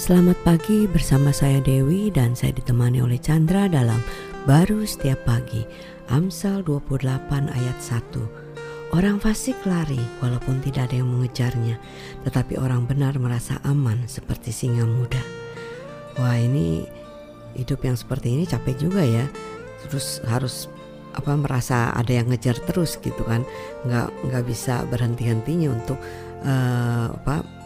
[0.00, 4.00] Selamat pagi bersama saya Dewi dan saya ditemani oleh Chandra dalam
[4.48, 5.60] Baru Setiap Pagi
[6.08, 7.04] Amsal 28
[7.52, 11.76] ayat 1 Orang fasik lari walaupun tidak ada yang mengejarnya
[12.24, 15.20] Tetapi orang benar merasa aman seperti singa muda.
[16.16, 16.88] Wah ini
[17.52, 19.28] hidup yang seperti ini capek juga ya.
[19.84, 20.72] Terus harus
[21.12, 23.44] apa merasa ada yang ngejar terus gitu kan.
[23.84, 26.00] Nggak nggak bisa berhenti hentinya untuk
[26.40, 27.59] uh, apa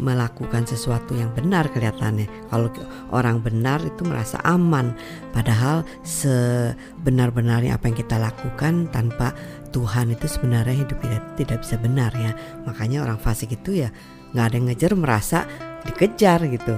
[0.00, 2.48] melakukan sesuatu yang benar kelihatannya.
[2.48, 2.72] Kalau
[3.12, 4.96] orang benar itu merasa aman,
[5.36, 9.36] padahal sebenar-benarnya apa yang kita lakukan tanpa
[9.70, 12.32] Tuhan itu sebenarnya hidup tidak tidak bisa benar ya.
[12.64, 13.92] Makanya orang fasik itu ya
[14.32, 15.38] nggak ada yang ngejar merasa
[15.84, 16.74] dikejar gitu.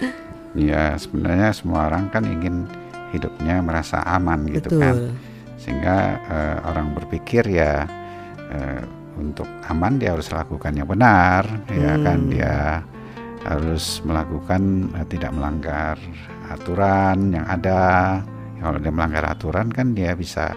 [0.72, 2.64] ya sebenarnya semua orang kan ingin
[3.12, 4.96] hidupnya merasa aman gitu kan.
[4.96, 5.12] Betul.
[5.12, 5.96] kan, sehingga
[6.26, 7.84] uh, orang berpikir ya.
[8.48, 11.76] Uh, untuk aman dia harus lakukan yang benar hmm.
[11.76, 12.18] ya kan?
[12.28, 12.56] Dia
[13.46, 15.96] harus melakukan uh, tidak melanggar
[16.52, 18.20] aturan yang ada.
[18.56, 20.52] Kalau dia melanggar aturan kan dia bisa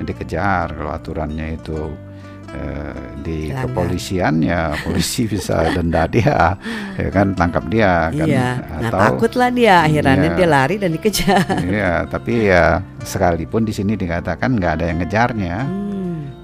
[0.00, 0.72] dikejar.
[0.74, 1.76] Kalau aturannya itu
[2.56, 3.68] uh, di Langgar.
[3.68, 6.56] kepolisian ya polisi bisa denda dia
[6.96, 7.36] ya kan?
[7.36, 8.26] Tangkap dia kan?
[8.26, 8.48] Iya.
[8.80, 9.84] nah takutlah dia.
[9.84, 11.46] Akhirnya iya, dia lari dan dikejar.
[11.62, 15.56] Iya tapi ya sekalipun di sini dikatakan nggak ada yang ngejarnya.
[15.62, 15.99] Hmm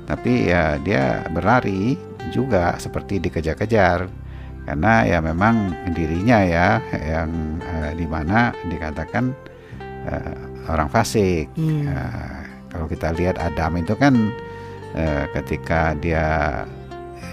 [0.06, 1.98] tapi ya dia berlari
[2.30, 4.06] juga seperti dikejar-kejar
[4.66, 7.30] karena ya memang dirinya ya yang
[7.62, 9.30] uh, di mana dikatakan
[10.10, 10.34] uh,
[10.66, 11.46] orang fasik.
[11.54, 11.86] Hmm.
[11.86, 14.14] Uh, kalau kita lihat Adam itu kan
[14.98, 16.66] uh, ketika dia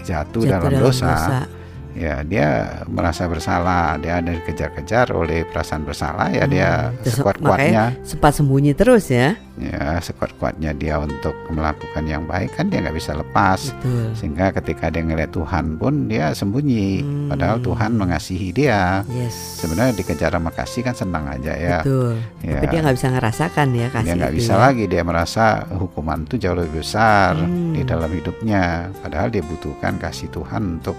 [0.05, 1.62] jatuh, jatuh dalam, dalam dosa, dosa
[1.94, 6.52] ya dia merasa bersalah dia ada dikejar-kejar oleh perasaan bersalah ya hmm.
[6.52, 6.69] dia
[7.05, 12.97] sekuat-kuatnya sempat sembunyi terus ya ya sekuat-kuatnya dia untuk melakukan yang baik kan dia nggak
[12.97, 14.09] bisa lepas Betul.
[14.17, 17.30] sehingga ketika dia ngeliat Tuhan pun dia sembunyi hmm.
[17.30, 19.61] padahal Tuhan mengasihi dia yes.
[19.61, 22.17] sebenarnya dikejar sama kasih kan senang aja ya Betul.
[22.41, 24.58] ya tapi dia nggak bisa ngerasakan ya kasih dia nggak bisa ya.
[24.58, 27.77] lagi dia merasa hukuman itu jauh lebih besar hmm.
[27.77, 30.98] di dalam hidupnya padahal dia butuhkan kasih Tuhan untuk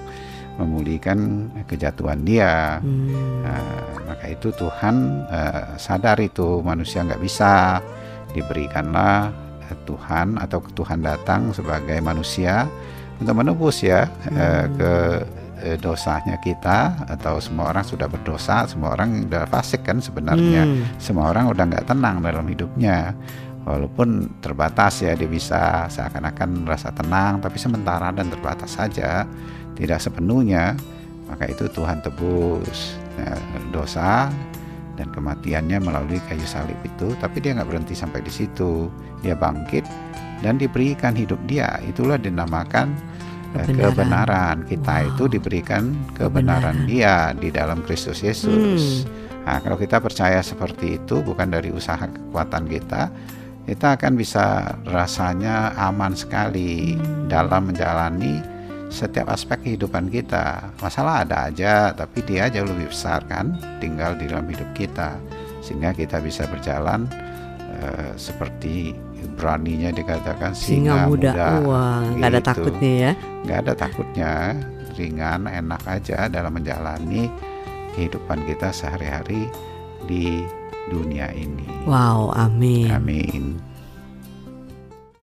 [0.59, 2.79] memulihkan kejatuhan dia.
[2.79, 3.43] Hmm.
[3.43, 7.83] Uh, maka itu Tuhan uh, sadar itu manusia nggak bisa
[8.31, 9.33] diberikanlah
[9.67, 12.71] uh, Tuhan atau Tuhan datang sebagai manusia
[13.19, 14.37] untuk menebus ya hmm.
[14.37, 14.93] uh, ke
[15.65, 20.63] uh, dosanya kita atau semua orang sudah berdosa, semua orang sudah fasik kan sebenarnya.
[20.69, 20.85] Hmm.
[21.01, 23.17] Semua orang udah nggak tenang dalam hidupnya.
[23.65, 29.25] Walaupun terbatas ya dia bisa seakan-akan merasa tenang tapi sementara dan terbatas saja
[29.73, 30.77] tidak sepenuhnya
[31.29, 33.41] maka itu Tuhan tebus nah,
[33.73, 34.29] dosa
[34.95, 38.87] dan kematiannya melalui kayu salib itu tapi dia nggak berhenti sampai di situ
[39.25, 39.83] dia bangkit
[40.45, 42.95] dan diberikan hidup dia itulah dinamakan
[43.59, 44.57] eh, kebenaran, kebenaran.
[44.71, 45.09] kita wow.
[45.11, 45.83] itu diberikan
[46.15, 49.43] kebenaran, kebenaran dia di dalam Kristus Yesus hmm.
[49.49, 53.11] nah kalau kita percaya seperti itu bukan dari usaha kekuatan kita
[53.65, 57.01] kita akan bisa rasanya aman sekali
[57.33, 58.41] dalam menjalani
[58.93, 60.71] setiap aspek kehidupan kita.
[60.79, 65.17] Masalah ada aja, tapi dia jauh lebih besar kan, tinggal di dalam hidup kita.
[65.65, 67.09] Sehingga kita bisa berjalan
[67.81, 68.93] uh, seperti
[69.35, 71.33] beraninya dikatakan singa, singa muda.
[71.33, 71.47] muda.
[71.65, 72.23] Wah, gitu.
[72.29, 73.13] ada takutnya ya?
[73.43, 74.33] Nggak ada takutnya,
[74.95, 77.33] ringan, enak aja dalam menjalani
[77.97, 79.49] kehidupan kita sehari-hari
[80.05, 80.45] di
[80.89, 81.65] dunia ini.
[81.85, 82.91] Wow, amin.
[82.93, 83.45] Amin.